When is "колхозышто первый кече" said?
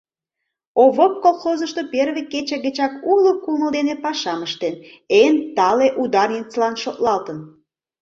1.23-2.57